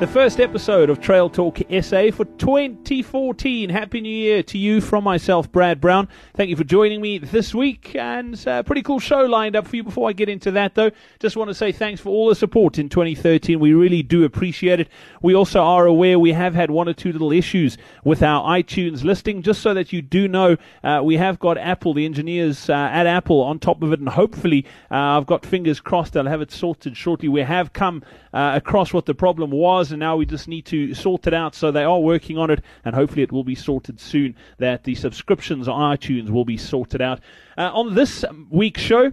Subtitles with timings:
[0.00, 3.70] The first episode of Trail Talk SA for 2014.
[3.70, 6.08] Happy New Year to you from myself, Brad Brown.
[6.34, 9.68] Thank you for joining me this week, and a uh, pretty cool show lined up
[9.68, 9.84] for you.
[9.84, 10.90] Before I get into that, though,
[11.20, 13.60] just want to say thanks for all the support in 2013.
[13.60, 14.88] We really do appreciate it.
[15.22, 19.04] We also are aware we have had one or two little issues with our iTunes
[19.04, 19.42] listing.
[19.42, 23.06] Just so that you do know, uh, we have got Apple, the engineers uh, at
[23.06, 26.50] Apple, on top of it, and hopefully, uh, I've got fingers crossed they'll have it
[26.50, 27.28] sorted shortly.
[27.28, 28.02] We have come
[28.34, 31.54] uh, across what the problem was, and now we just need to sort it out.
[31.54, 34.34] So they are working on it, and hopefully it will be sorted soon.
[34.58, 37.20] That the subscriptions on iTunes will be sorted out.
[37.56, 39.12] Uh, on this week's show,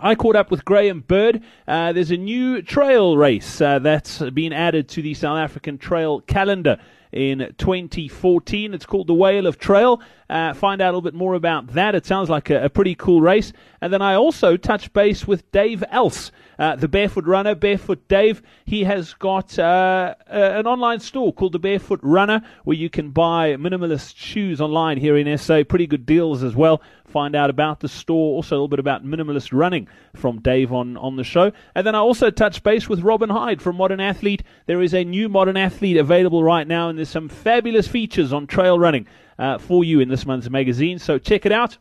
[0.00, 1.42] I caught up with Graham Bird.
[1.68, 6.22] Uh, there's a new trail race uh, that's been added to the South African trail
[6.22, 6.78] calendar
[7.16, 8.74] in 2014.
[8.74, 10.00] It's called the Whale of Trail.
[10.28, 11.94] Uh, find out a little bit more about that.
[11.94, 13.52] It sounds like a, a, pretty cool race.
[13.80, 17.54] And then I also touched base with Dave Else, uh, the barefoot runner.
[17.54, 22.90] Barefoot Dave, he has got uh, an online store called the Barefoot Runner where you
[22.90, 25.62] can buy minimalist shoes online here in SA.
[25.62, 26.82] Pretty good deals as well.
[27.06, 30.96] Find out about the store, also a little bit about minimalist running from Dave on,
[30.96, 31.52] on the show.
[31.74, 34.42] And then I also touched base with Robin Hyde from Modern Athlete.
[34.66, 38.46] There is a new Modern Athlete available right now, and there's some fabulous features on
[38.46, 39.06] trail running
[39.38, 40.98] uh, for you in this month's magazine.
[40.98, 41.78] So check it out.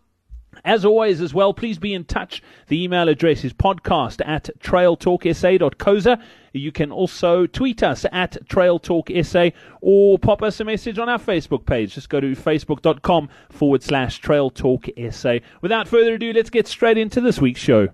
[0.65, 2.41] As always, as well, please be in touch.
[2.67, 6.21] The email address is podcast at trailtalksa.coza.
[6.53, 11.67] You can also tweet us at trailtalksa or pop us a message on our Facebook
[11.67, 11.93] page.
[11.93, 15.43] Just go to facebook.com forward slash trailtalksa.
[15.61, 17.89] Without further ado, let's get straight into this week's show.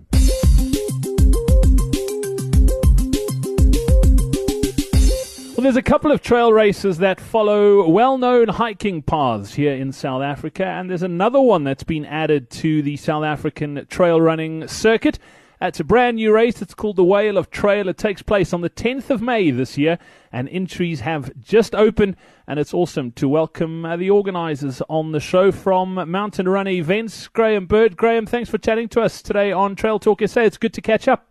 [5.62, 9.92] Well, there's a couple of trail races that follow well known hiking paths here in
[9.92, 14.66] South Africa, and there's another one that's been added to the South African trail running
[14.66, 15.20] circuit.
[15.60, 16.60] It's a brand new race.
[16.62, 17.88] It's called the Whale of Trail.
[17.88, 20.00] It takes place on the 10th of May this year,
[20.32, 22.16] and entries have just opened.
[22.48, 27.28] And it's awesome to welcome uh, the organisers on the show from Mountain Run Events,
[27.28, 27.96] Graham Bird.
[27.96, 30.40] Graham, thanks for chatting to us today on Trail Talk SA.
[30.40, 31.28] It's good to catch up.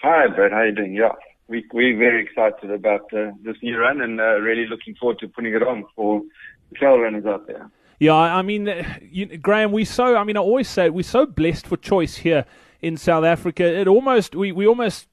[0.00, 0.50] Hi, Brad.
[0.50, 0.94] How you doing?
[0.94, 1.12] Yeah
[1.48, 5.28] we, we're very excited about uh, this new run and uh, really looking forward to
[5.28, 6.22] putting it on for
[6.70, 7.70] the trail runners out there.
[8.00, 8.68] Yeah, I mean,
[9.00, 12.44] you, Graham, we so I mean, I always say we're so blessed for choice here
[12.82, 13.64] in South Africa.
[13.64, 15.08] It almost we, we almost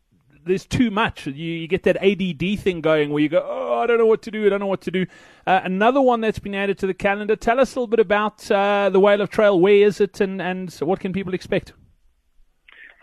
[0.46, 1.28] there's too much.
[1.28, 4.24] You, you, get that ADD thing going where you go, oh, I don't know what
[4.24, 4.46] to do.
[4.46, 5.06] I don't know what to do.
[5.46, 7.36] Uh, another one that's been added to the calendar.
[7.36, 9.60] Tell us a little bit about uh, the Whale of Trail.
[9.60, 11.74] Where is it, and and what can people expect?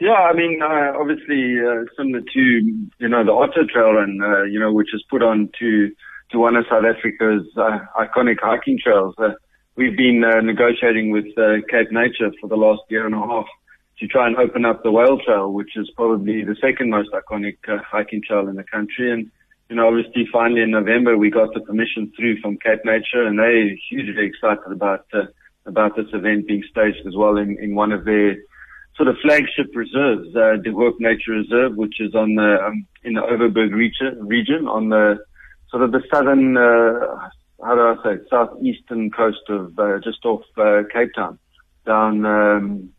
[0.00, 4.44] Yeah, I mean, uh, obviously, uh, similar to, you know, the Otter Trail and, uh,
[4.44, 5.90] you know, which is put on to,
[6.30, 9.14] to one of South Africa's uh, iconic hiking trails.
[9.18, 9.30] Uh,
[9.74, 13.46] we've been uh, negotiating with uh, Cape Nature for the last year and a half
[13.98, 17.56] to try and open up the Whale Trail, which is probably the second most iconic
[17.66, 19.12] uh, hiking trail in the country.
[19.12, 19.28] And,
[19.68, 23.36] you know, obviously finally in November we got the permission through from Cape Nature and
[23.36, 25.26] they're hugely excited about, uh,
[25.66, 28.36] about this event being staged as well in, in one of their
[28.98, 33.14] sort of flagship reserves, uh, De Hoop Nature Reserve, which is on the, um, in
[33.14, 35.18] the Overberg region, region on the
[35.70, 36.98] sort of the southern, uh,
[37.64, 41.38] how do I say, southeastern coast of, uh, just off, uh, Cape Town,
[41.86, 42.90] down, um,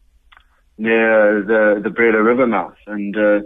[0.77, 2.77] near the, the Breede River mouth.
[2.87, 3.41] And, uh,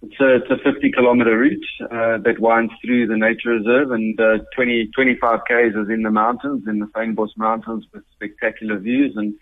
[0.00, 4.18] it's a, it's a 50 kilometer route, uh, that winds through the nature reserve and,
[4.18, 9.12] uh, 20, 25 Ks is in the mountains, in the Fynbos mountains with spectacular views
[9.14, 9.34] and,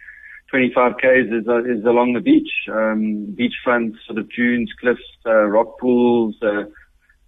[0.51, 5.45] 25 k's is uh, is along the beach, um, beachfront sort of dunes, cliffs, uh,
[5.45, 6.65] rock pools, uh,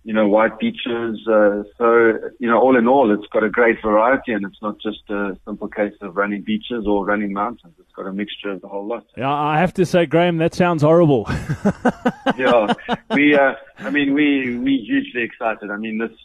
[0.05, 1.19] you know, white beaches.
[1.27, 4.77] Uh, so you know, all in all, it's got a great variety, and it's not
[4.81, 7.75] just a simple case of running beaches or running mountains.
[7.81, 9.05] It's got a mixture of the whole lot.
[9.17, 11.27] Yeah, I have to say, Graham, that sounds horrible.
[12.39, 12.73] yeah,
[13.11, 13.35] we.
[13.35, 15.71] Uh, I mean, we we hugely excited.
[15.71, 16.17] I mean, this.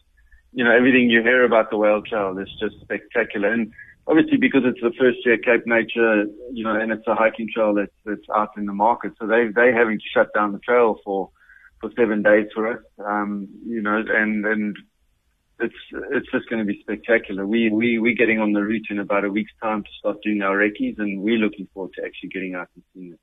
[0.55, 3.73] You know, everything you hear about the whale trail is just spectacular, and
[4.07, 7.73] obviously because it's the first year Cape Nature, you know, and it's a hiking trail
[7.73, 9.13] that's, that's out in the market.
[9.19, 11.29] So they, they having to shut down the trail for,
[11.79, 12.83] for seven days for us.
[13.03, 14.75] Um, you know, and, and
[15.59, 15.75] it's,
[16.11, 17.45] it's just going to be spectacular.
[17.45, 20.41] We, we, we're getting on the route in about a week's time to start doing
[20.41, 23.19] our recce's and we're looking forward to actually getting out and seeing it.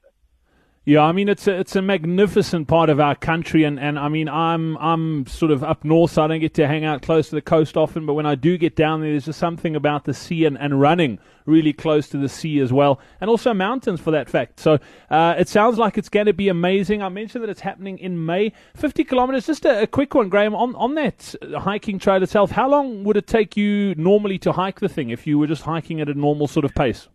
[0.86, 4.08] Yeah, I mean it's a it's a magnificent part of our country, and, and I
[4.08, 7.28] mean I'm I'm sort of up north, so I don't get to hang out close
[7.28, 8.06] to the coast often.
[8.06, 10.80] But when I do get down there, there's just something about the sea and, and
[10.80, 14.58] running really close to the sea as well, and also mountains for that fact.
[14.58, 14.78] So
[15.10, 17.02] uh, it sounds like it's going to be amazing.
[17.02, 19.46] I mentioned that it's happening in May, 50 kilometers.
[19.46, 22.52] Just a, a quick one, Graham, on on that hiking trail itself.
[22.52, 25.62] How long would it take you normally to hike the thing if you were just
[25.62, 27.06] hiking at a normal sort of pace?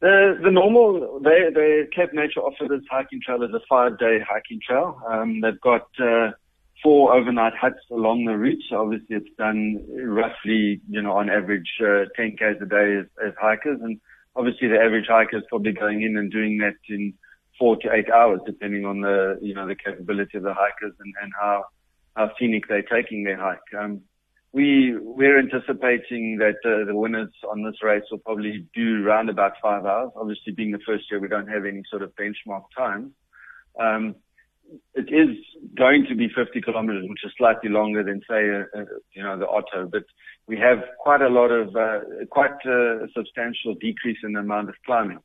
[0.00, 4.18] The the normal they they Cape Nature offer this hiking trail is a five day
[4.26, 5.00] hiking trail.
[5.06, 6.30] Um, they've got uh,
[6.82, 8.62] four overnight huts along the route.
[8.72, 13.34] Obviously it's done roughly, you know, on average, uh, 10 k's a day as, as
[13.40, 13.80] hikers.
[13.82, 14.00] And
[14.36, 17.14] obviously the average hiker is probably going in and doing that in
[17.58, 21.14] four to eight hours, depending on the, you know, the capability of the hikers and,
[21.22, 21.64] and how,
[22.16, 23.58] how scenic they're taking their hike.
[23.78, 24.02] Um,
[24.52, 29.52] we, we're anticipating that uh, the winners on this race will probably do around about
[29.62, 30.10] five hours.
[30.16, 33.12] Obviously being the first year, we don't have any sort of benchmark time.
[33.78, 34.16] Um,
[34.94, 35.36] it is
[35.76, 39.38] going to be 50 kilometers, which is slightly longer than say, uh, uh, you know,
[39.38, 40.04] the Otter, but
[40.46, 42.00] we have quite a lot of, uh,
[42.30, 45.18] quite a substantial decrease in the amount of climbing.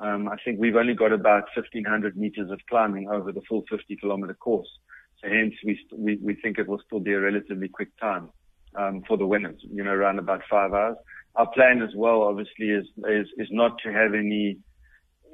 [0.00, 3.96] Um, I think we've only got about 1500 meters of climbing over the full 50
[3.96, 4.68] kilometer course.
[5.20, 8.30] So hence we, we, we think it will still be a relatively quick time,
[8.76, 10.96] um, for the winners, you know, around about five hours.
[11.36, 14.58] Our plan as well, obviously, is, is, is not to have any,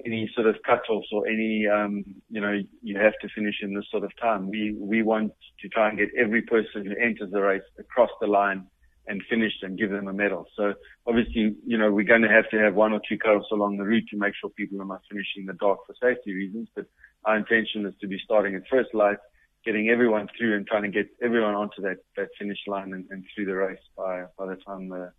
[0.04, 3.86] any sort of cutoffs or any, um, you know, you have to finish in this
[3.90, 4.50] sort of time.
[4.50, 5.32] We, we want
[5.62, 8.66] to try and get every person who enters the race across the line
[9.06, 10.46] and finish and give them a medal.
[10.56, 10.74] So
[11.06, 13.84] obviously, you know, we're going to have to have one or two cutoffs along the
[13.84, 16.68] route to make sure people are not finishing in the dark for safety reasons.
[16.74, 16.86] But
[17.24, 19.18] our intention is to be starting at first light,
[19.64, 23.24] getting everyone through and trying to get everyone onto that, that finish line and, and
[23.34, 25.12] through the race by, by the time the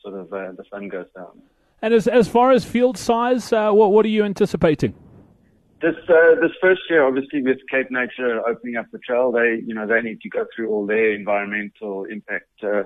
[0.00, 1.42] sort of, uh, the sun goes down.
[1.82, 4.94] And as as far as field size, uh, what what are you anticipating?
[5.82, 9.74] This uh, this first year, obviously, with Cape Nature opening up the trail, they you
[9.74, 12.84] know they need to go through all their environmental impact uh,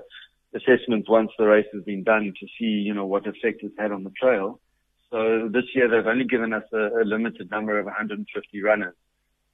[0.53, 3.93] assessments once the race has been done to see you know what effect it's had
[3.93, 4.59] on the trail.
[5.09, 8.95] So this year they've only given us a, a limited number of 150 runners.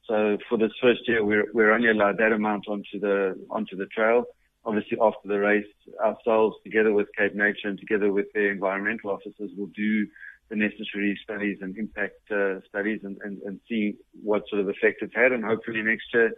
[0.08, 3.88] So for this first year, we're we're only allowed that amount onto the onto the
[3.88, 4.26] trail
[4.68, 5.66] obviously after the race,
[6.04, 10.06] ourselves together with Cape Nature and together with their environmental officers will do
[10.50, 15.02] the necessary studies and impact uh, studies and, and, and see what sort of effect
[15.02, 15.32] it's had.
[15.32, 16.32] And hopefully next year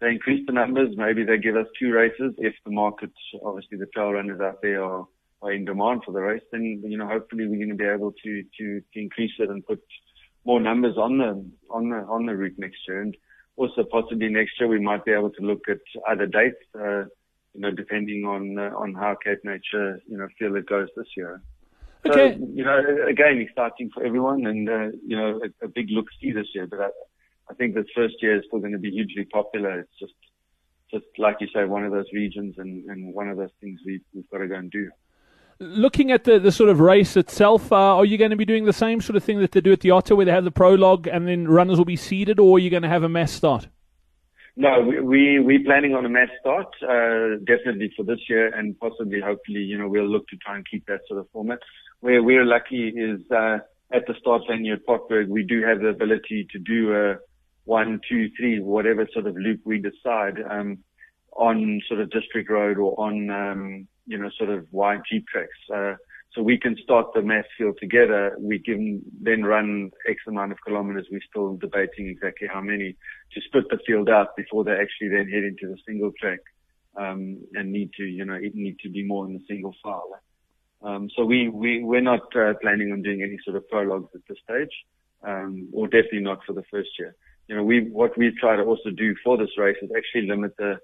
[0.00, 0.94] they increase the numbers.
[0.96, 3.10] Maybe they give us two races if the market,
[3.44, 5.06] obviously the trail runners out there are,
[5.42, 6.42] are in demand for the race.
[6.52, 9.66] Then you know hopefully we're going to be able to to, to increase it and
[9.66, 9.82] put
[10.44, 13.02] more numbers on the on the on the route next year.
[13.02, 13.16] And
[13.56, 15.78] also possibly next year we might be able to look at
[16.10, 16.56] other dates.
[16.74, 17.04] Uh,
[17.54, 21.08] you know, depending on uh, on how Cape Nature, you know, feel it goes this
[21.16, 21.42] year.
[22.06, 22.36] Okay.
[22.36, 26.06] So, you know, again, exciting for everyone, and uh, you know, a, a big look
[26.20, 26.66] see this year.
[26.66, 26.88] But I,
[27.50, 29.80] I think this first year is still going to be hugely popular.
[29.80, 30.14] It's just,
[30.90, 34.00] just like you say, one of those regions and, and one of those things we've
[34.14, 34.90] we've got to go and do.
[35.58, 38.64] Looking at the, the sort of race itself, uh, are you going to be doing
[38.64, 40.50] the same sort of thing that they do at the Otter, where they have the
[40.50, 43.32] prologue and then runners will be seeded, or are you going to have a mass
[43.32, 43.68] start?
[44.54, 48.78] No, we, we, we're planning on a mass start, uh, definitely for this year and
[48.78, 51.58] possibly, hopefully, you know, we'll look to try and keep that sort of format.
[52.00, 53.58] Where we're lucky is, uh,
[53.92, 57.16] at the start venue at Potberg, we do have the ability to do a
[57.64, 60.78] one, two, three, whatever sort of loop we decide, um,
[61.34, 64.66] on sort of district road or on, um, you know, sort of
[65.08, 65.50] Jeep tracks.
[65.72, 65.94] Uh,
[66.32, 68.36] so we can start the mass field together.
[68.38, 71.06] We can then run X amount of kilometers.
[71.10, 72.96] We're still debating exactly how many
[73.32, 76.40] to split the field out before they actually then head into the single track,
[76.96, 80.08] um, and need to, you know, it need to be more in the single file.
[80.82, 84.22] Um, so we, we, we're not uh, planning on doing any sort of prologues at
[84.28, 84.74] this stage,
[85.22, 87.14] um, or definitely not for the first year.
[87.46, 90.56] You know, we, what we try to also do for this race is actually limit
[90.56, 90.78] the,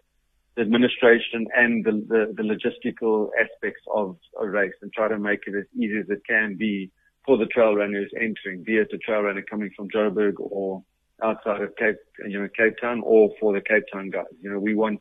[0.59, 5.41] the administration and the, the, the logistical aspects of a race and try to make
[5.47, 6.91] it as easy as it can be
[7.25, 10.83] for the trail runners entering, be it a trail runner coming from Joburg or
[11.23, 14.25] outside of Cape, you know, Cape Town or for the Cape Town guys.
[14.41, 14.99] You know, we want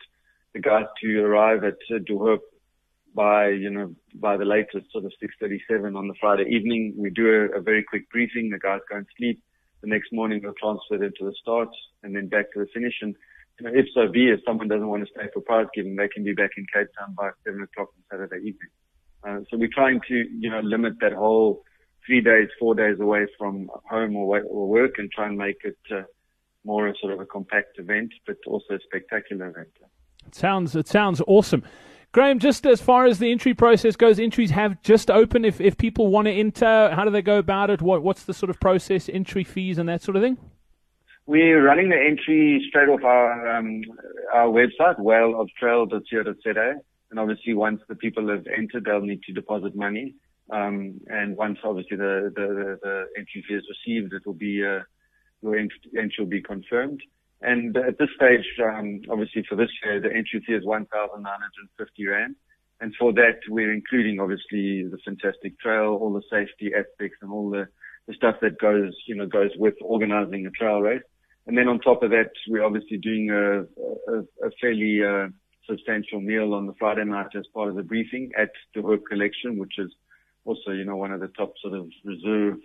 [0.54, 2.38] the guys to arrive at uh, De
[3.16, 5.12] by, you know, by the latest sort of
[5.42, 6.94] 6.37 on the Friday evening.
[6.96, 8.52] We do a, a very quick briefing.
[8.52, 9.42] The guys go and sleep.
[9.82, 11.70] The next morning we'll transfer them to the start
[12.04, 12.94] and then back to the finish.
[13.02, 13.16] And
[13.60, 16.08] you know, if so be, if someone doesn't want to stay for prize giving, they
[16.08, 18.70] can be back in Cape Town by seven o'clock on Saturday evening.
[19.28, 21.64] Uh, so we're trying to, you know, limit that whole
[22.06, 25.78] three days, four days away from home or, or work and try and make it
[25.92, 26.04] uh,
[26.64, 29.70] more a sort of a compact event, but also a spectacular event.
[30.26, 31.64] It sounds, it sounds awesome.
[32.14, 35.46] Graham, just as far as the entry process goes, entries have just opened.
[35.46, 37.82] If, if people want to enter, how do they go about it?
[37.82, 40.38] What, what's the sort of process, entry fees and that sort of thing?
[41.28, 43.82] We're running the entry straight off our um,
[44.34, 46.74] our website, whaleoftrail.co.za.
[47.12, 50.16] And obviously, once the people have entered, they'll need to deposit money.
[50.50, 54.84] Um, and once obviously the, the, the, entry fee is received, it will be uh,
[55.42, 57.02] your entry will be confirmed.
[57.42, 62.36] And at this stage, um, obviously for this year, the entry fee is 1,950 rand.
[62.80, 67.50] And for that, we're including obviously the fantastic trail, all the safety aspects and all
[67.50, 67.68] the,
[68.08, 71.04] the stuff that goes, you know, goes with organizing a trail race
[71.48, 73.62] And then on top of that, we're obviously doing a,
[74.12, 75.30] a, a fairly uh,
[75.68, 79.58] substantial meal on the Friday night as part of the briefing at the Hope Collection,
[79.58, 79.92] which is
[80.44, 82.58] also, you know, one of the top sort of reserve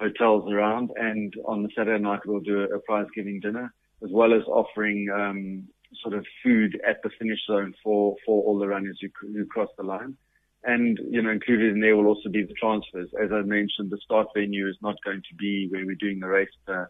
[0.00, 0.90] hotels around.
[0.96, 4.42] And on the Saturday night, we'll do a, a prize giving dinner as well as
[4.46, 5.68] offering um,
[6.02, 9.68] sort of food at the finish zone for, for all the runners who, who cross
[9.76, 10.16] the line.
[10.64, 13.10] And, you know, included in there will also be the transfers.
[13.22, 16.28] As I mentioned, the start venue is not going to be where we're doing the
[16.28, 16.84] race uh,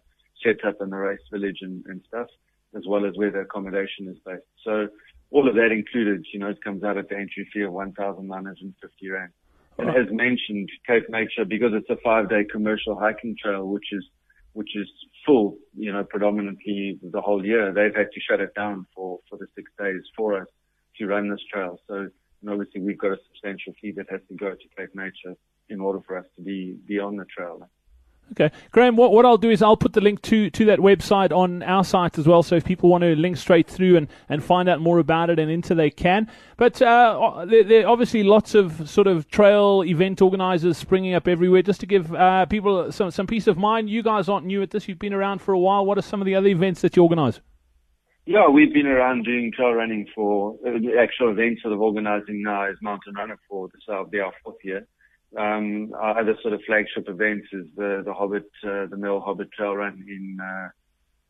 [0.45, 2.29] setup and the race village and, and stuff,
[2.77, 4.43] as well as where the accommodation is based.
[4.65, 4.89] So
[5.31, 9.11] all of that included, you know, it comes out at the entry fee of 1,950
[9.11, 9.33] Rand.
[9.79, 14.05] And as mentioned, Cape Nature, because it's a five day commercial hiking trail, which is,
[14.53, 14.89] which is
[15.25, 19.39] full, you know, predominantly the whole year, they've had to shut it down for, for
[19.39, 20.49] the six days for us
[20.99, 21.79] to run this trail.
[21.89, 22.09] So,
[22.43, 25.37] and obviously we've got a substantial fee that has to go to Cape Nature
[25.69, 27.61] in order for us to be, be on the trail.
[28.33, 28.97] Okay, Graham.
[28.97, 31.83] What, what I'll do is I'll put the link to, to that website on our
[31.83, 32.43] site as well.
[32.45, 35.39] So if people want to link straight through and, and find out more about it
[35.41, 36.31] and into, they can.
[36.57, 41.27] But uh, there, there, are obviously lots of sort of trail event organizers springing up
[41.27, 41.63] everywhere.
[41.63, 44.71] Just to give uh, people some some peace of mind, you guys aren't new at
[44.71, 44.87] this.
[44.87, 45.85] You've been around for a while.
[45.85, 47.41] What are some of the other events that you organize?
[48.27, 52.43] Yeah, we've been around doing trail running for uh, the actual events that of organizing
[52.43, 54.87] now is Mountain Runner for this will be our fourth year.
[55.39, 59.53] Um, our other sort of flagship events is the, the Hobbit, uh, the Mill Hobbit
[59.53, 60.69] Trail Run in, uh,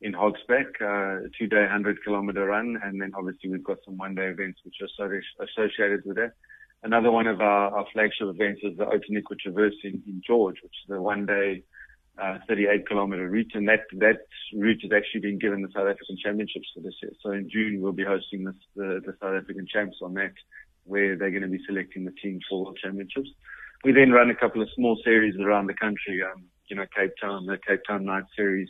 [0.00, 2.78] in Hogsback, uh, a two day, 100 kilometer run.
[2.82, 6.32] And then obviously we've got some one day events which are associated with that.
[6.82, 10.72] Another one of our, our flagship events is the Outeniqua Traverse in, in George, which
[10.84, 11.62] is a one day,
[12.16, 13.52] uh, 38 kilometer route.
[13.52, 14.20] And that, that
[14.54, 17.12] route has actually been given the South African Championships for this year.
[17.22, 20.32] So in June, we'll be hosting this, the, the South African Champs on that,
[20.84, 23.28] where they're going to be selecting the team for World Championships
[23.84, 26.20] we then run a couple of small series around the country.
[26.22, 28.68] Um, you know, Cape Town, the Cape Town Night Series,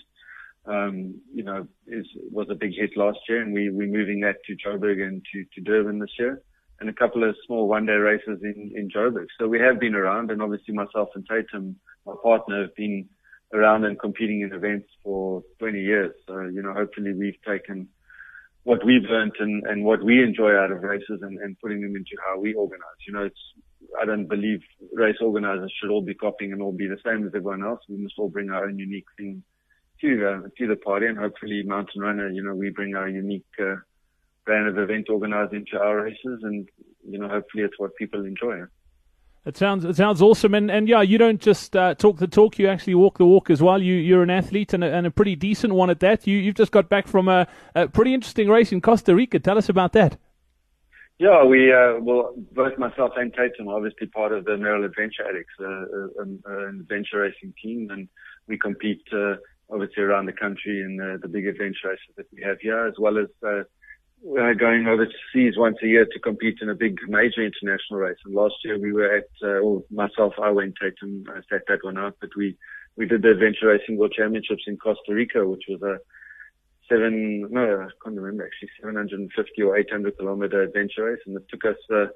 [0.66, 4.36] um, you know, is, was a big hit last year and we, we're moving that
[4.46, 6.42] to Joburg and to, to Durban this year
[6.80, 9.26] and a couple of small one day races in, in Joburg.
[9.38, 11.76] So we have been around and obviously myself and Tatum,
[12.06, 13.08] my partner, have been
[13.52, 16.14] around and competing in events for 20 years.
[16.26, 17.88] So, you know, hopefully we've taken
[18.62, 21.96] what we've learned and, and what we enjoy out of races and, and putting them
[21.96, 23.00] into how we organize.
[23.06, 23.40] You know, it's,
[24.00, 24.60] I don't believe
[24.92, 27.80] race organizers should all be copying and all be the same as everyone else.
[27.88, 29.42] We must all bring our own unique thing
[30.00, 33.44] to the, to the party and hopefully Mountain Runner, you know, we bring our unique,
[33.60, 33.76] uh,
[34.46, 36.68] brand of event organized to our races and,
[37.08, 38.62] you know, hopefully it's what people enjoy.
[39.46, 42.58] It sounds it sounds awesome, and, and yeah, you don't just uh, talk the talk;
[42.58, 43.80] you actually walk the walk as well.
[43.80, 46.26] You you're an athlete and a, and a pretty decent one at that.
[46.26, 49.38] You you've just got back from a, a pretty interesting race in Costa Rica.
[49.38, 50.18] Tell us about that.
[51.20, 55.28] Yeah, we uh, well both myself and Tatum are obviously part of the Merrell Adventure
[55.28, 58.08] Addicts, uh, uh an, an adventure racing team, and
[58.48, 59.34] we compete uh,
[59.70, 62.94] obviously around the country in the, the big adventure races that we have here, as
[62.98, 63.64] well as uh,
[64.40, 68.16] uh, going overseas once a year to compete in a big major international race.
[68.24, 71.84] And last year we were at, uh, well, myself, I went Tatum, I set that
[71.84, 72.56] one out, but we,
[72.96, 75.98] we did the Adventure Racing World Championships in Costa Rica, which was a
[76.90, 81.20] seven, no, I can't remember actually, 750 or 800 kilometer adventure race.
[81.26, 82.06] And it took us, uh,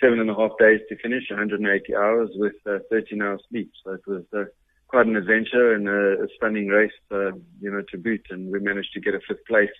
[0.00, 3.70] seven and a half days to finish, 180 hours with uh, 13 hours sleep.
[3.84, 4.44] So it was uh,
[4.88, 8.26] quite an adventure and a, a stunning race, uh, you know, to boot.
[8.30, 9.70] And we managed to get a fifth place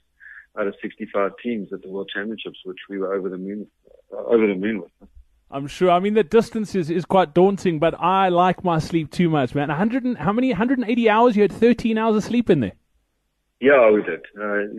[0.58, 3.66] out of 65 teams at the World Championships, which we were over the moon,
[4.12, 5.08] uh, over the moon with.
[5.52, 5.90] I'm sure.
[5.90, 9.52] I mean, the distance is, is quite daunting, but I like my sleep too much,
[9.54, 9.68] man.
[9.68, 10.50] 100 and, how many?
[10.50, 11.34] 180 hours?
[11.34, 12.72] You had 13 hours of sleep in there.
[13.60, 14.24] Yeah, we did.
[14.40, 14.72] Uh,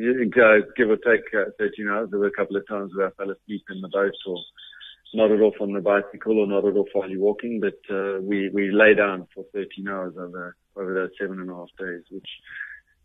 [0.75, 2.09] give or take uh, 13 hours.
[2.09, 4.38] There were a couple of times where I fell asleep in the boat or
[5.13, 8.71] nodded off on the bicycle or nodded off while you're walking, but uh, we we
[8.71, 12.27] lay down for 13 hours over over those seven and a half days, which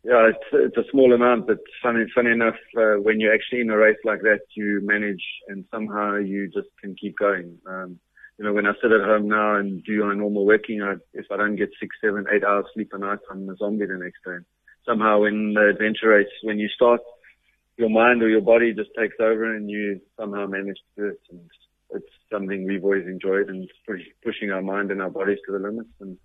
[0.02, 3.70] yeah, it's it's a small amount, but funny funny enough, uh, when you're actually in
[3.70, 7.58] a race like that, you manage and somehow you just can keep going.
[7.66, 7.98] Um,
[8.38, 11.26] you know, when I sit at home now and do my normal working, I, if
[11.30, 14.20] I don't get six, seven, eight hours sleep a night, I'm a zombie the next
[14.24, 14.44] day.
[14.86, 17.00] Somehow, in the adventure race, when you start,
[17.76, 21.20] your mind or your body just takes over, and you somehow manage to do it.
[21.30, 21.40] And
[21.90, 23.68] it's something we've always enjoyed, and
[24.24, 25.90] pushing our mind and our bodies to the limits.
[26.00, 26.16] And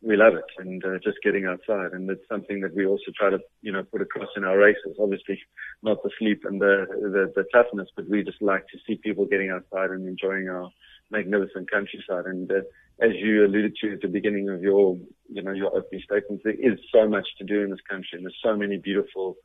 [0.00, 1.92] we love it and uh, just getting outside.
[1.92, 4.96] And it's something that we also try to, you know, put across in our races.
[5.00, 5.40] Obviously,
[5.82, 9.26] not the sleep and the, the, the toughness, but we just like to see people
[9.26, 10.70] getting outside and enjoying our
[11.10, 12.26] magnificent countryside.
[12.26, 12.60] And uh,
[13.00, 14.96] as you alluded to at the beginning of your,
[15.28, 18.24] you know, your opening statement, there is so much to do in this country and
[18.24, 19.36] there's so many beautiful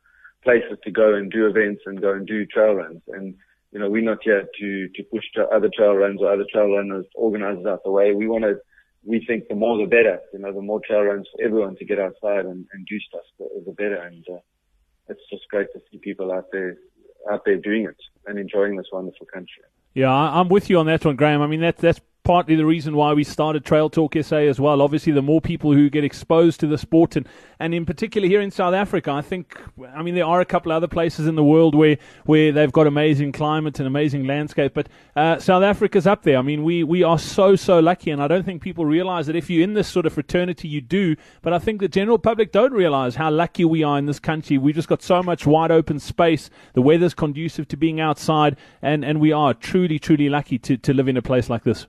[0.44, 3.02] places to go and do events and go and do trail runs.
[3.10, 3.36] And,
[3.72, 6.76] you know, we're not here to, to push to other trail runs or other trail
[6.76, 8.14] runners, organizers out the way.
[8.14, 8.56] We want to
[9.06, 10.20] we think the more the better.
[10.32, 13.24] You know, the more trail runs for everyone to get outside and, and do stuff,
[13.38, 13.96] the, the better.
[13.96, 14.40] And uh,
[15.10, 16.78] it's just great to see people out there
[17.32, 19.64] out there doing it and enjoying this wonderful country.
[19.94, 21.42] Yeah, I'm with you on that one, Graham.
[21.42, 24.82] I mean, that, that's partly the reason why we started Trail Talk SA as well.
[24.82, 27.28] Obviously, the more people who get exposed to the sport, and,
[27.60, 29.60] and in particular here in South Africa, I think,
[29.94, 32.88] I mean, there are a couple other places in the world where, where they've got
[32.88, 34.88] amazing climate and amazing landscape, but
[35.18, 36.38] uh, South Africa's up there.
[36.38, 39.36] I mean, we, we are so, so lucky, and I don't think people realize that
[39.36, 42.54] if you're in this sort of fraternity, you do, but I think the general public
[42.54, 44.58] don't realize how lucky we are in this country.
[44.58, 46.50] We've just got so much wide open space.
[46.74, 50.94] The weather's conducive to being outside, and, and we are truly, truly lucky to, to
[50.94, 51.86] live in a place like this.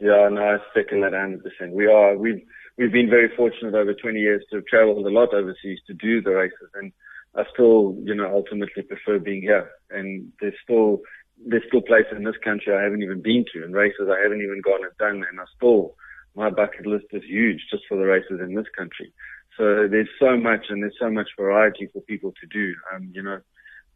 [0.00, 1.70] Yeah, no, I second that 100%.
[1.70, 2.42] We are, we've,
[2.76, 6.20] we've been very fortunate over 20 years to have traveled a lot overseas to do
[6.20, 6.92] the races and
[7.36, 9.70] I still, you know, ultimately prefer being here.
[9.90, 11.00] And there's still,
[11.44, 14.42] there's still places in this country I haven't even been to and races I haven't
[14.42, 15.94] even gone and done and I still,
[16.36, 19.12] my bucket list is huge just for the races in this country.
[19.56, 22.74] So there's so much and there's so much variety for people to do.
[22.92, 23.38] Um, you know,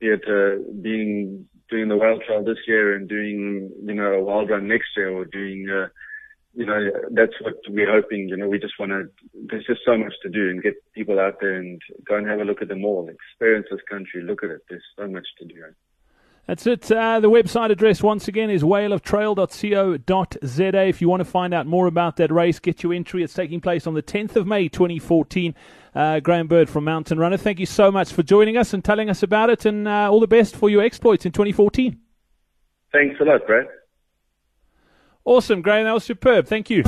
[0.02, 4.68] uh, being doing the wild trail this year and doing you know a wild run
[4.68, 5.88] next year or doing uh,
[6.54, 9.08] you know that's what we're hoping you know we just want to
[9.48, 12.40] there's just so much to do and get people out there and go and have
[12.40, 14.60] a look at them all experience this country look at it.
[14.68, 15.54] There's so much to do
[16.48, 16.90] that's it.
[16.90, 20.88] Uh, the website address once again is whaleoftrail.co.za.
[20.88, 23.22] If you want to find out more about that race, get your entry.
[23.22, 25.54] It's taking place on the 10th of May 2014.
[25.94, 29.10] Uh, Graham Bird from Mountain Runner, thank you so much for joining us and telling
[29.10, 32.00] us about it, and uh, all the best for your exploits in 2014.
[32.92, 33.66] Thanks a lot, Brad.
[35.26, 35.84] Awesome, Graham.
[35.84, 36.46] That was superb.
[36.46, 36.82] Thank you.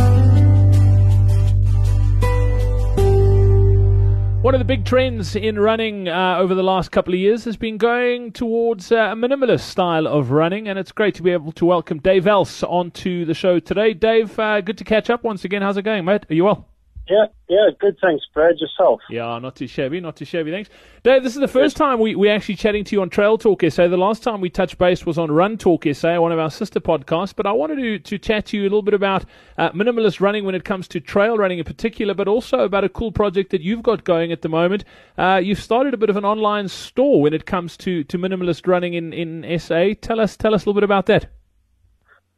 [4.42, 7.59] One of the big trends in running uh, over the last couple of years has
[7.59, 11.52] been going towards uh, a minimalist style of running, and it's great to be able
[11.52, 13.92] to welcome Dave Else onto the show today.
[13.92, 15.61] Dave, uh, good to catch up once again.
[15.61, 16.25] How's it going, mate?
[16.30, 16.70] Are you well?
[17.11, 17.97] Yeah, yeah, good.
[18.00, 18.55] Thanks, Brad.
[18.61, 19.00] Yourself?
[19.11, 20.52] Yeah, not too shabby, not too shabby.
[20.52, 20.71] Thanks,
[21.02, 21.25] Dave.
[21.25, 23.88] This is the first time we we actually chatting to you on Trail Talk SA.
[23.88, 26.79] The last time we touched base was on Run Talk SA, one of our sister
[26.79, 27.35] podcasts.
[27.35, 29.25] But I wanted to to chat to you a little bit about
[29.59, 32.88] uh, minimalist running when it comes to trail running in particular, but also about a
[32.88, 34.85] cool project that you've got going at the moment.
[35.18, 38.68] Uh, you've started a bit of an online store when it comes to to minimalist
[38.68, 39.94] running in in SA.
[40.01, 41.27] Tell us tell us a little bit about that.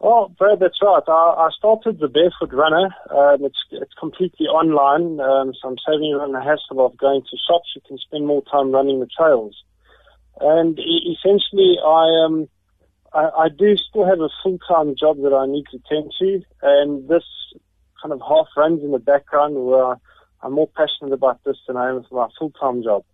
[0.05, 1.03] Oh, Brad, that's right.
[1.07, 2.91] I, I started the Barefoot Runner.
[3.09, 7.37] Um, it's it's completely online, um, so I'm saving you the hassle of going to
[7.49, 7.71] shops.
[7.77, 9.55] You can spend more time running the trails,
[10.41, 12.49] and e- essentially, I um
[13.15, 16.43] I, I do still have a full time job that I need to tend to,
[16.63, 17.25] and this
[18.03, 19.95] kind of half runs in the background where
[20.43, 23.05] I'm more passionate about this than I am with my full time job.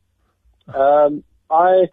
[0.68, 1.88] Um, I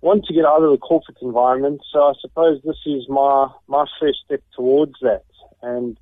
[0.00, 1.80] want to get out of the corporate environment.
[1.92, 5.24] So I suppose this is my my first step towards that.
[5.62, 5.98] And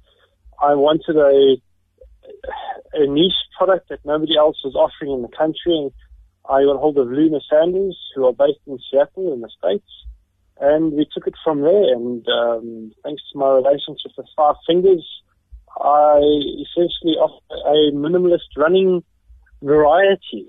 [0.60, 1.56] I wanted a
[2.94, 5.76] a niche product that nobody else was offering in the country.
[5.78, 5.92] And
[6.48, 9.88] I got hold of Luna Sandals, who are based in Seattle in the States.
[10.60, 11.94] And we took it from there.
[11.94, 15.04] And um, thanks to my relationship with Five Fingers,
[15.80, 16.20] I
[16.62, 19.02] essentially offer a minimalist running
[19.62, 20.46] variety.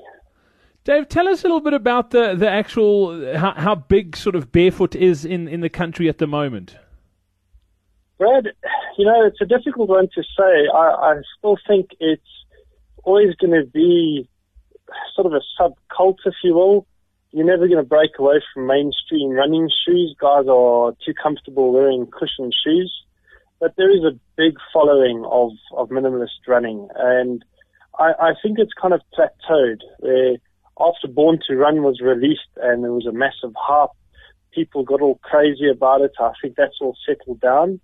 [0.85, 4.51] Dave, tell us a little bit about the, the actual how, how big sort of
[4.51, 6.77] barefoot is in, in the country at the moment.
[8.19, 8.49] Brad,
[8.95, 10.67] you know, it's a difficult one to say.
[10.71, 12.21] I, I still think it's
[13.03, 14.29] always going to be
[15.15, 16.85] sort of a subcult, if you will.
[17.31, 20.15] You're never going to break away from mainstream running shoes.
[20.21, 22.93] Guys are too comfortable wearing cushioned shoes.
[23.59, 26.87] But there is a big following of, of minimalist running.
[26.95, 27.43] And
[27.97, 30.37] I, I think it's kind of plateaued where
[30.79, 33.89] after Born to Run was released and there was a massive hype,
[34.51, 36.11] people got all crazy about it.
[36.19, 37.79] I think that's all settled down.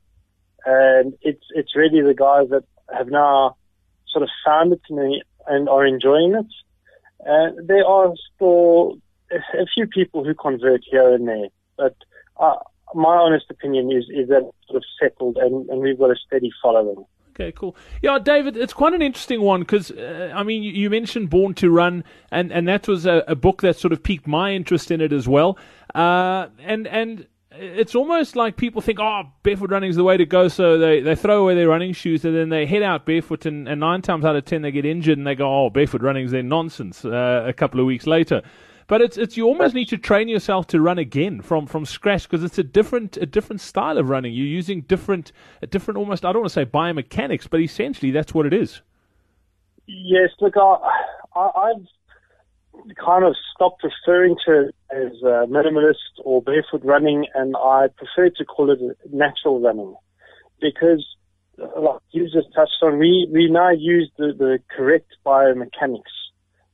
[0.66, 2.64] And it's, it's really the guys that
[2.96, 3.56] have now
[4.10, 6.46] sort of found it and, and are enjoying it.
[7.26, 8.98] And there are still
[9.32, 11.96] a few people who convert here and there, but
[12.40, 12.56] uh,
[12.94, 16.16] my honest opinion is, is that it's sort of settled and, and we've got a
[16.28, 17.06] steady following.
[17.32, 17.76] Okay, cool.
[18.02, 21.70] Yeah, David, it's quite an interesting one because, uh, I mean, you, mentioned Born to
[21.70, 25.00] Run, and, and that was a, a, book that sort of piqued my interest in
[25.00, 25.58] it as well.
[25.96, 30.26] Uh, and and it's almost like people think, oh, barefoot running is the way to
[30.26, 33.46] go, so they, they throw away their running shoes and then they head out barefoot,
[33.46, 36.02] and, and nine times out of ten they get injured and they go, oh, barefoot
[36.02, 38.42] running is their nonsense uh, a couple of weeks later.
[38.92, 42.24] But it's it's you almost need to train yourself to run again from from scratch
[42.24, 44.34] because it's a different a different style of running.
[44.34, 48.34] You're using different a different almost I don't want to say biomechanics, but essentially that's
[48.34, 48.82] what it is.
[49.88, 50.76] Yes, look, I,
[51.38, 57.88] I I've kind of stopped referring to as uh, minimalist or barefoot running, and I
[57.96, 59.96] prefer to call it natural running
[60.60, 61.06] because
[61.58, 66.02] like you just touched on, we, we now use the, the correct biomechanics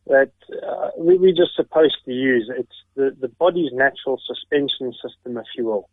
[0.08, 0.32] that
[0.66, 2.52] uh, we, we're just supposed to use.
[2.58, 5.90] It's the, the body's natural suspension system, if you will.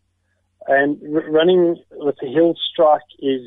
[0.67, 3.43] And r- running with a heel strike is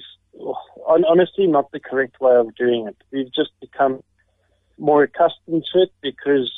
[0.88, 2.98] honestly not the correct way of doing it.
[3.12, 4.02] We've just become
[4.78, 6.52] more accustomed to it because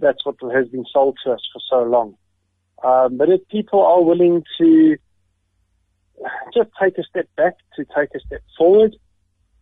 [0.00, 2.16] that's what has been sold to us for so long.
[2.82, 4.96] Um, but if people are willing to
[6.52, 8.96] just take a step back, to take a step forward,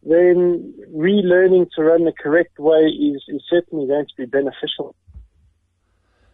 [0.03, 4.95] then relearning to run the correct way is, is certainly going to be beneficial.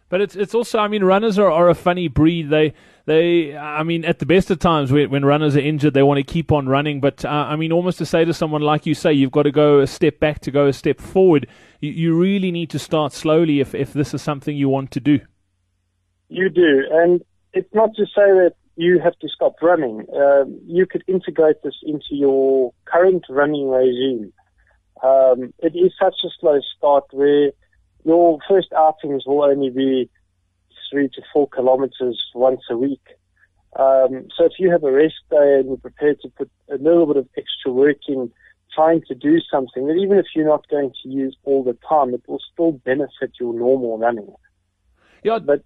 [0.09, 2.49] But it's it's also I mean runners are, are a funny breed.
[2.49, 2.73] They
[3.05, 6.17] they I mean at the best of times when, when runners are injured they want
[6.17, 6.99] to keep on running.
[6.99, 9.51] But uh, I mean almost to say to someone like you say you've got to
[9.51, 11.47] go a step back to go a step forward.
[11.79, 14.99] You, you really need to start slowly if if this is something you want to
[14.99, 15.19] do.
[16.27, 17.21] You do, and
[17.53, 20.05] it's not to say that you have to stop running.
[20.15, 24.31] Um, you could integrate this into your current running regime.
[25.03, 27.51] Um, it is such a slow start where
[28.05, 30.09] your first outings will only be
[30.89, 33.05] three to four kilometers once a week.
[33.77, 37.05] Um, so if you have a rest day and you're prepared to put a little
[37.05, 38.31] bit of extra work in
[38.73, 42.13] trying to do something that even if you're not going to use all the time,
[42.13, 44.33] it will still benefit your normal running.
[45.21, 45.63] Yeah, but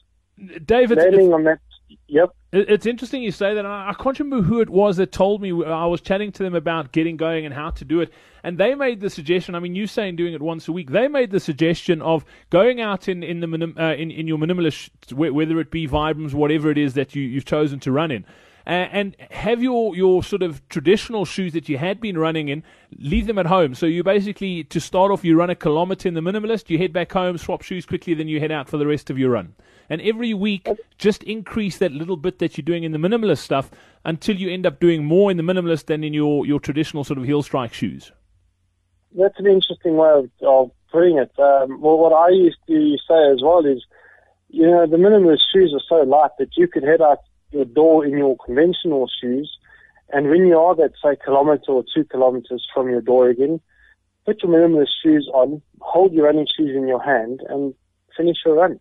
[0.65, 0.97] David,
[1.31, 1.59] on that
[2.07, 2.29] Yep.
[2.51, 3.65] It's interesting you say that.
[3.65, 5.49] I can't remember who it was that told me.
[5.65, 8.11] I was chatting to them about getting going and how to do it,
[8.43, 9.55] and they made the suggestion.
[9.55, 10.91] I mean, you saying doing it once a week.
[10.91, 14.37] They made the suggestion of going out in in the minim, uh, in in your
[14.37, 18.25] minimalist, whether it be Vibrams, whatever it is that you you've chosen to run in.
[18.65, 22.63] Uh, and have your, your sort of traditional shoes that you had been running in,
[22.97, 23.75] leave them at home.
[23.75, 26.93] So you basically, to start off, you run a kilometer in the minimalist, you head
[26.93, 29.53] back home, swap shoes quickly, then you head out for the rest of your run.
[29.89, 33.69] And every week, just increase that little bit that you're doing in the minimalist stuff
[34.05, 37.19] until you end up doing more in the minimalist than in your, your traditional sort
[37.19, 38.13] of heel strike shoes.
[39.13, 41.31] That's an interesting way of, of putting it.
[41.37, 43.83] Um, well, what I used to say as well is,
[44.47, 47.19] you know, the minimalist shoes are so light that you could head out
[47.53, 49.57] your door in your conventional shoes,
[50.09, 53.59] and when you are that, say, kilometer or two kilometers from your door again,
[54.25, 57.73] put your minimalist shoes on, hold your running shoes in your hand, and
[58.15, 58.79] finish your run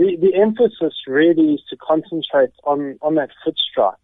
[0.00, 3.96] the, the emphasis really is to concentrate on, on that foot strike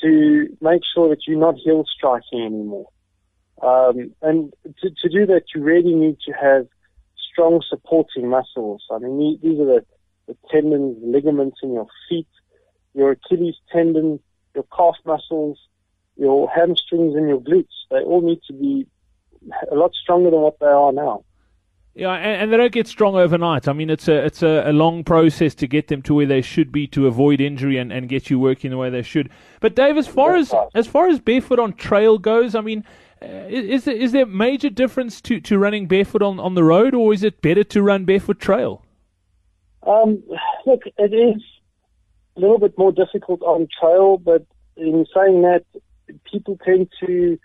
[0.00, 2.88] to make sure that you're not heel striking anymore.
[3.60, 6.66] Um, and to, to do that, you really need to have
[7.32, 8.82] strong supporting muscles.
[8.90, 9.84] I mean, these are the,
[10.26, 12.28] the tendons, ligaments in your feet,
[12.94, 14.20] your Achilles tendon,
[14.54, 15.58] your calf muscles,
[16.16, 17.66] your hamstrings and your glutes.
[17.90, 18.86] They all need to be
[19.70, 21.24] a lot stronger than what they are now.
[21.94, 23.66] Yeah, and, and, they don't get strong overnight.
[23.66, 26.40] I mean, it's a it's a, a, long process to get them to where they
[26.40, 29.28] should be to avoid injury and, and get you working the way they should.
[29.58, 32.84] But Dave, as far as as far as barefoot on trail goes, I mean,
[33.22, 36.94] uh, is there, is there major difference to, to running barefoot on, on the road,
[36.94, 38.84] or is it better to run barefoot trail?
[39.86, 40.22] Um,
[40.64, 41.42] look, it is
[42.36, 44.44] a little bit more difficult on trail, but
[44.76, 45.64] in saying that,
[46.30, 47.38] people tend to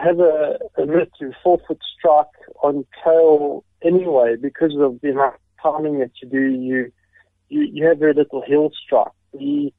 [0.00, 2.26] have a, to four foot strike
[2.62, 6.40] on trail anyway because of the amount of timing that you do.
[6.40, 6.92] You
[7.48, 9.12] you, you have very little heel strike.
[9.32, 9.72] The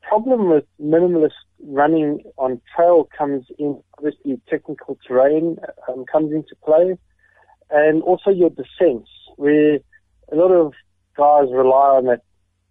[0.00, 6.96] problem with minimalist running on trail comes in obviously technical terrain um, comes into play,
[7.70, 9.78] and also your descents where
[10.30, 10.72] a lot of
[11.16, 12.22] guys rely on that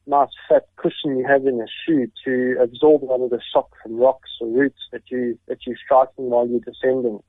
[0.08, 3.70] nice fat cushion you have in the shoe to absorb a lot of the shock
[3.82, 7.20] from rocks or roots that you that you're striking while you're descending.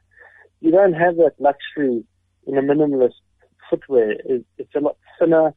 [0.61, 2.05] You don't have that luxury
[2.47, 3.21] in a minimalist
[3.69, 4.13] footwear.
[4.13, 5.55] It, it's a lot thinner,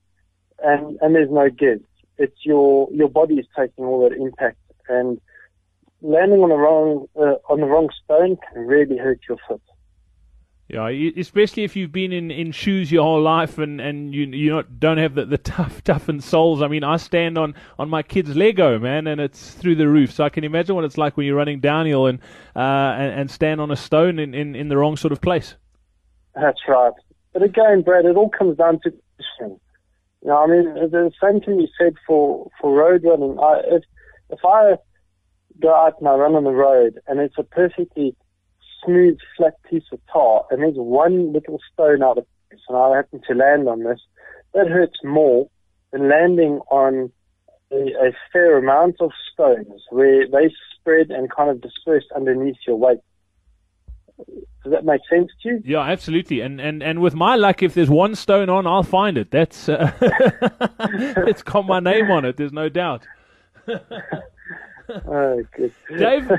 [0.63, 1.81] and and there's no give.
[2.17, 5.19] It's your your body is taking all that impact, and
[6.01, 9.61] landing on the wrong uh, on the wrong stone can really hurt your foot.
[10.67, 14.49] Yeah, especially if you've been in, in shoes your whole life and, and you you
[14.49, 16.63] not, don't have the, the tough toughened soles.
[16.63, 20.11] I mean, I stand on, on my kid's Lego, man, and it's through the roof.
[20.11, 22.19] So I can imagine what it's like when you're running downhill and
[22.55, 25.55] uh, and, and stand on a stone in, in, in the wrong sort of place.
[26.33, 26.93] That's right.
[27.33, 29.59] But again, Brad, it all comes down to positioning.
[30.23, 33.37] You know, I mean, the same can be said for, for road running.
[33.39, 33.83] I, if,
[34.31, 34.77] if I
[35.61, 38.15] go out and I run on the road and it's a perfectly
[38.85, 42.95] smooth, flat piece of tar, and there's one little stone out of place, and I
[42.95, 43.99] happen to land on this,
[44.53, 45.49] that hurts more
[45.91, 47.11] than landing on
[47.71, 52.77] a, a fair amount of stones where they spread and kind of disperse underneath your
[52.77, 52.99] weight.
[54.17, 55.61] Does that make sense to you?
[55.65, 56.39] Yeah, absolutely.
[56.39, 59.29] And and and with my luck, if there's one stone on, I'll find it.
[59.29, 59.91] That's uh,
[61.27, 62.37] it's got my name on it.
[62.37, 63.05] There's no doubt.
[64.87, 65.73] good.
[65.97, 66.29] Dave,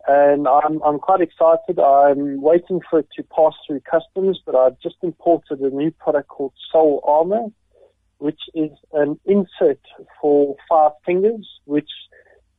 [0.08, 1.78] And I'm, I'm quite excited.
[1.78, 6.30] I'm waiting for it to pass through customs, but I've just imported a new product
[6.30, 7.48] called Soul Armor,
[8.22, 9.82] which is an insert
[10.22, 11.90] for five fingers, which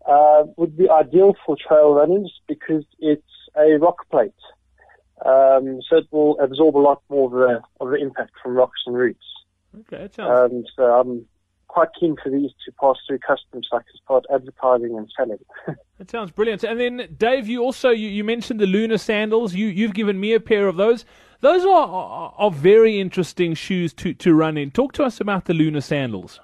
[0.09, 3.23] uh, would be ideal for trail runners because it's
[3.57, 4.33] a rock plate.
[5.25, 8.81] Um, so it will absorb a lot more of the, of the impact from rocks
[8.87, 9.25] and roots.
[9.83, 10.53] Okay, that sounds.
[10.53, 11.27] Um, so I'm
[11.69, 15.39] quite keen for these to pass through customs so I can start advertising and selling.
[15.99, 16.65] that sounds brilliant.
[16.65, 19.55] And then, Dave, you also you, you mentioned the Luna sandals.
[19.55, 21.05] You, you've given me a pair of those.
[21.43, 24.71] Those are, are, very interesting shoes to, to run in.
[24.71, 26.39] Talk to us about the Luna sandals.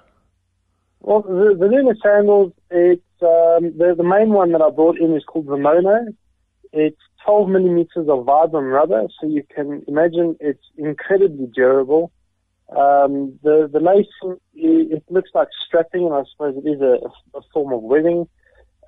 [0.99, 5.15] Well, the, the Luna sandals, it's um, the, the main one that I brought in
[5.15, 6.07] is called the Mono.
[6.73, 12.11] It's 12 millimeters of Vibram rubber, so you can imagine it's incredibly durable.
[12.69, 16.99] Um, the the lacing it looks like strapping, and I suppose it is a,
[17.37, 18.27] a form of webbing.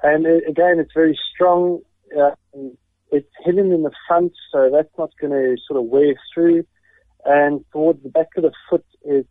[0.03, 1.79] And it, again, it's very strong.
[2.15, 2.31] Uh,
[3.11, 6.65] it's hidden in the front, so that's not going to sort of wear through.
[7.25, 9.27] And towards the back of the foot, it's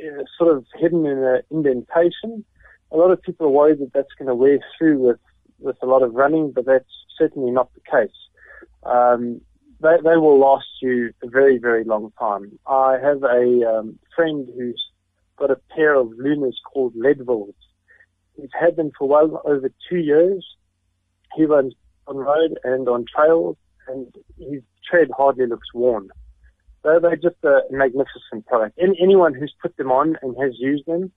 [0.00, 2.44] uh, sort of hidden in an indentation.
[2.92, 5.18] A lot of people are worried that that's going to wear through with
[5.60, 8.14] with a lot of running, but that's certainly not the case.
[8.84, 9.40] Um,
[9.80, 12.58] they, they will last you a very, very long time.
[12.66, 14.80] I have a um, friend who's
[15.36, 17.54] got a pair of Lunas called Leadvilles.
[18.36, 20.46] He's had them for well over two years.
[21.36, 21.74] He runs
[22.08, 24.06] on road and on trails, and
[24.38, 26.08] his tread hardly looks worn.
[26.82, 28.78] They're, they're just a magnificent product.
[28.80, 31.10] Any, anyone who's put them on and has used them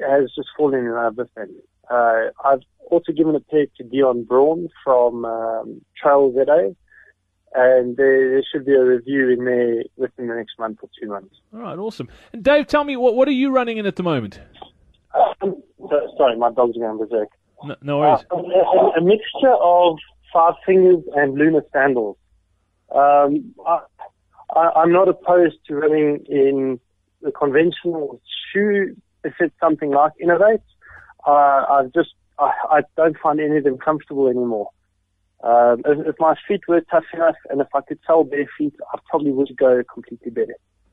[0.00, 1.50] has just fallen in love with them.
[1.90, 6.74] Uh, I've also given a pair to Dion Braun from um, Trail ZA,
[7.54, 11.34] and there, should be a review in there within the next month or two months.
[11.52, 12.08] All right, awesome.
[12.32, 14.40] And Dave, tell me what what are you running in at the moment?
[15.42, 15.62] Um,
[16.16, 17.28] sorry, my dog's going berserk.
[17.64, 18.24] No, no worries.
[18.30, 19.98] Uh, a, a, mixture of
[20.32, 22.16] five fingers and Luna sandals.
[22.94, 26.80] Um, I, am not opposed to running in
[27.22, 28.20] the conventional
[28.52, 30.60] shoe if it's something like Inov-8.
[31.26, 34.70] Uh, I've just I, I don't find any of them comfortable anymore.
[35.42, 38.74] Um, if, if, my feet were tough enough and if I could sell bare feet,
[38.92, 40.46] I probably would go completely bare.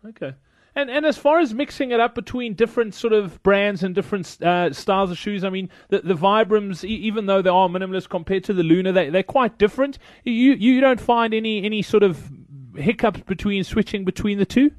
[0.07, 0.33] Okay.
[0.79, 4.41] And and as far as mixing it up between different sort of brands and different
[4.41, 8.45] uh, styles of shoes, I mean the the Vibrams, even though they are minimalist compared
[8.45, 9.97] to the Luna, they they're quite different.
[10.23, 12.31] You you don't find any any sort of
[12.77, 14.71] hiccups between switching between the two?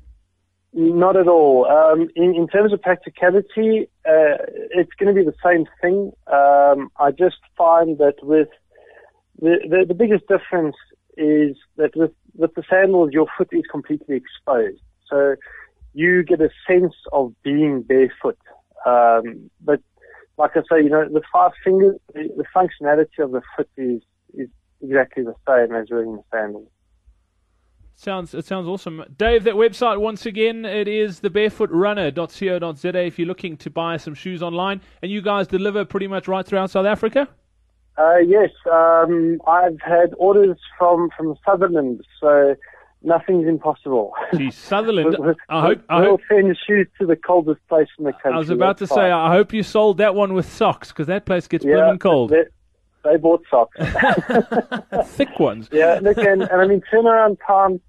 [0.73, 1.67] Not at all.
[1.67, 6.13] Um, in, in terms of practicality, uh, it's going to be the same thing.
[6.29, 8.49] Um, I just find that with
[9.39, 10.77] the, the, the biggest difference
[11.19, 14.81] is that with, with the sandals, your foot is completely exposed.
[15.09, 15.35] So
[15.95, 18.39] you get a sense of being barefoot.
[18.87, 19.81] Um, but
[20.39, 24.03] like I say, you know, the five fingers, the, functionality of the foot is,
[24.35, 24.49] is
[24.83, 26.69] exactly the same as wearing the sandals.
[27.95, 29.45] Sounds it sounds awesome, Dave.
[29.45, 32.99] That website once again, it is thebarefootrunner.co.za.
[32.99, 36.47] If you're looking to buy some shoes online, and you guys deliver pretty much right
[36.47, 37.29] throughout South Africa.
[37.99, 42.57] Uh, yes, um, I've had orders from from Sutherland, so
[43.03, 44.13] nothing's impossible.
[44.37, 45.17] Gee, Sutherland.
[45.49, 48.33] I hope I hope send shoes to the coldest place in the country.
[48.33, 48.97] I was about to fine.
[48.97, 51.99] say, I hope you sold that one with socks because that place gets yeah, blooming
[51.99, 52.31] cold.
[52.31, 52.45] They,
[53.05, 53.77] they bought socks,
[55.07, 55.69] thick ones.
[55.73, 57.81] Yeah, look, and, and I mean turnaround time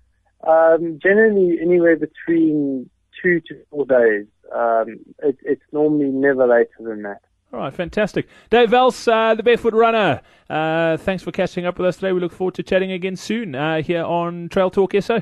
[0.47, 2.89] um, generally, anywhere between
[3.21, 4.25] two to four days.
[4.53, 7.21] Um, it, it's normally never later than that.
[7.53, 8.27] All right, fantastic.
[8.49, 10.21] Dave Else, uh, the Barefoot Runner.
[10.49, 12.13] Uh, thanks for catching up with us today.
[12.13, 15.19] We look forward to chatting again soon uh, here on Trail Talk SA.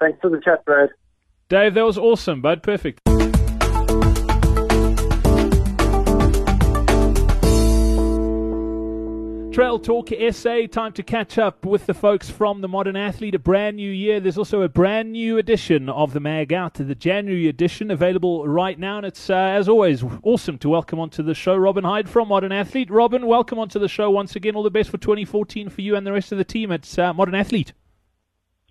[0.00, 0.90] Thanks for the chat, Brad.
[1.48, 2.62] Dave, that was awesome, bud.
[2.62, 3.00] Perfect.
[9.58, 10.68] Trail Talk SA.
[10.70, 13.34] Time to catch up with the folks from the Modern Athlete.
[13.34, 14.20] A brand new year.
[14.20, 18.78] There's also a brand new edition of the Mag Out, the January edition, available right
[18.78, 18.98] now.
[18.98, 22.52] And it's, uh, as always, awesome to welcome onto the show Robin Hyde from Modern
[22.52, 22.88] Athlete.
[22.88, 24.54] Robin, welcome onto the show once again.
[24.54, 27.12] All the best for 2014 for you and the rest of the team at uh,
[27.12, 27.72] Modern Athlete.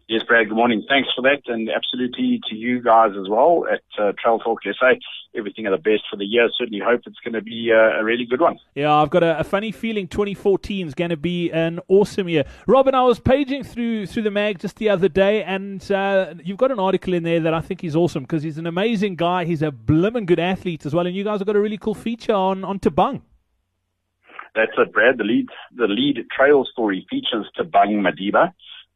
[0.10, 0.86] Yes, Brad, good morning.
[0.88, 4.94] Thanks for that, and absolutely to you guys as well at uh, Trail Talk SA.
[5.36, 6.48] Everything of the best for the year.
[6.58, 8.58] Certainly hope it's going to be uh, a really good one.
[8.74, 12.46] Yeah, I've got a, a funny feeling 2014 is going to be an awesome year.
[12.68, 16.58] Robin, I was paging through through the mag just the other day, and uh, you've
[16.58, 19.44] got an article in there that I think is awesome because he's an amazing guy.
[19.44, 21.96] He's a blimmin' good athlete as well, and you guys have got a really cool
[21.96, 23.24] feature on on Thabang.
[24.56, 25.18] That's it, Brad.
[25.18, 28.54] The lead the lead trail story features Thabang Madiba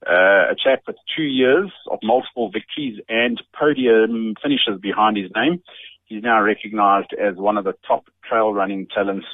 [0.07, 5.61] uh, a chap with two years of multiple victories and podium finishes behind his name.
[6.05, 9.27] He's now recognized as one of the top trail running talents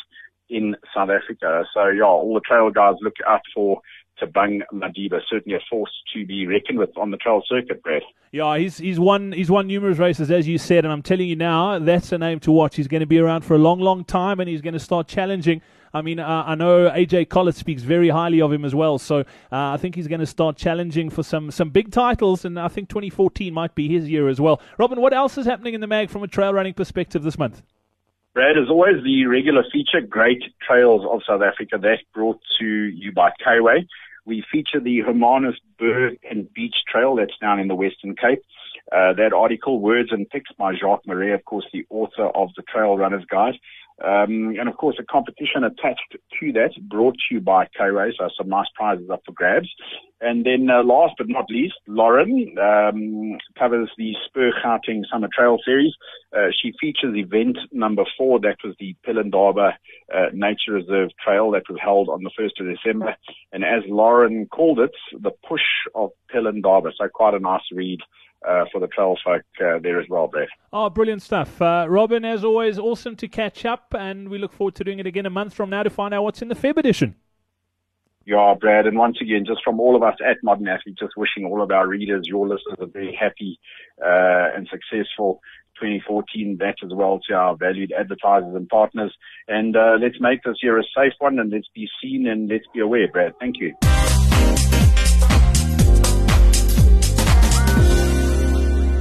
[0.50, 1.64] in South Africa.
[1.74, 3.82] So yeah, all the trail guys look out for
[4.22, 8.02] Thabang Madiba, certainly a force to be reckoned with on the trail circuit, Brad.
[8.32, 11.36] Yeah, he's he's won he's won numerous races as you said, and I'm telling you
[11.36, 12.76] now, that's a name to watch.
[12.76, 15.08] He's going to be around for a long, long time, and he's going to start
[15.08, 15.62] challenging
[15.94, 19.20] I mean, uh, I know AJ Calitz speaks very highly of him as well, so
[19.20, 22.68] uh, I think he's going to start challenging for some, some big titles, and I
[22.68, 24.62] think 2014 might be his year as well.
[24.78, 27.62] Robin, what else is happening in the mag from a trail running perspective this month?
[28.34, 33.12] Brad, as always, the regular feature, Great Trails of South Africa, that's brought to you
[33.12, 33.88] by K-Way.
[34.26, 38.44] We feature the Hermanus Berg and Beach Trail that's down in the Western Cape.
[38.92, 42.62] Uh, that article, Words and Pics by Jacques Marais, of course, the author of the
[42.62, 43.56] Trail Runner's Guide.
[44.04, 48.30] Um, and of course, a competition attached to that brought to you by K-Way, so
[48.38, 49.70] some nice prizes up for grabs.
[50.22, 55.58] And then uh, last but not least, Lauren um, covers the Spur Gauteng Summer Trail
[55.64, 55.94] Series.
[56.36, 58.40] Uh, she features event number four.
[58.40, 59.74] That was the Pelindaba
[60.14, 63.16] uh, Nature Reserve Trail that was held on the 1st of December.
[63.52, 65.62] And as Lauren called it, the push
[65.94, 66.92] of Pelindaba.
[66.98, 68.00] So quite a nice read
[68.48, 70.50] uh, for the trail folk uh, there as well, Brett.
[70.74, 71.62] Oh, brilliant stuff.
[71.62, 75.08] Uh, Robin, as always, awesome to catch up, and we look forward to doing it
[75.08, 77.16] again a month from now to find out what's in the Feb edition.
[78.26, 81.46] Yeah, Brad, and once again, just from all of us at Modern Athlete, just wishing
[81.46, 83.58] all of our readers, your listeners, a very happy
[84.02, 85.40] uh, and successful
[85.80, 86.58] 2014.
[86.60, 89.16] That as well to our valued advertisers and partners.
[89.48, 92.66] And uh, let's make this year a safe one, and let's be seen and let's
[92.74, 93.34] be aware, Brad.
[93.40, 93.74] Thank you.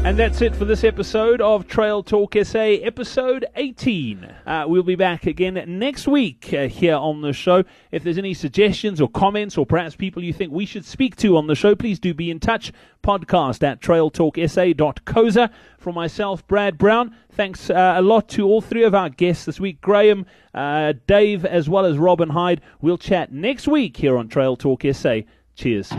[0.07, 4.23] And that's it for this episode of Trail Talk SA, episode 18.
[4.47, 7.65] Uh, we'll be back again next week uh, here on the show.
[7.91, 11.37] If there's any suggestions or comments, or perhaps people you think we should speak to
[11.37, 12.73] on the show, please do be in touch.
[13.03, 15.51] Podcast at trailtalksa.coza.
[15.77, 19.59] From myself, Brad Brown, thanks uh, a lot to all three of our guests this
[19.59, 22.61] week Graham, uh, Dave, as well as Robin Hyde.
[22.81, 25.23] We'll chat next week here on Trail Talk SA.
[25.57, 25.91] Cheers.